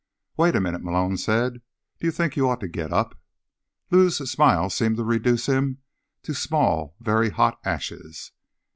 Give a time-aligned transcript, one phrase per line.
[0.35, 1.61] "Wait a minute," Malone said.
[1.99, 3.21] "Do you think you ought to get up?"
[3.91, 5.77] Lou's smile seemed to reduce him
[6.23, 8.31] to small, very hot ashes.